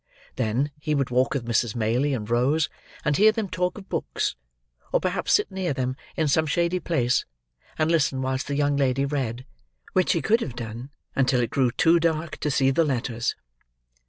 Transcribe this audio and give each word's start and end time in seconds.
Then, 0.35 0.71
he 0.79 0.95
would 0.95 1.11
walk 1.11 1.35
with 1.35 1.45
Mrs. 1.45 1.75
Maylie 1.75 2.15
and 2.15 2.27
Rose, 2.27 2.69
and 3.05 3.15
hear 3.17 3.31
them 3.31 3.47
talk 3.47 3.77
of 3.77 3.87
books; 3.87 4.35
or 4.91 4.99
perhaps 4.99 5.31
sit 5.33 5.51
near 5.51 5.73
them, 5.73 5.95
in 6.17 6.27
some 6.27 6.47
shady 6.47 6.79
place, 6.79 7.23
and 7.77 7.91
listen 7.91 8.19
whilst 8.19 8.47
the 8.47 8.55
young 8.55 8.75
lady 8.75 9.05
read: 9.05 9.45
which 9.93 10.13
he 10.13 10.21
could 10.23 10.41
have 10.41 10.55
done, 10.55 10.89
until 11.15 11.39
it 11.39 11.51
grew 11.51 11.69
too 11.69 11.99
dark 11.99 12.37
to 12.37 12.49
see 12.49 12.71
the 12.71 12.83
letters. 12.83 13.35